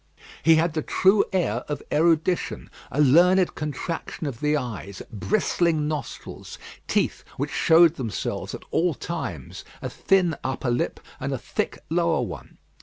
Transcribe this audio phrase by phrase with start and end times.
[0.41, 6.57] He had the true air of erudition; a learned contraction of the eyes; bristling nostrils;
[6.87, 12.23] teeth which showed themselves at all times; a thin upper lip and a thick lower
[12.23, 12.57] one.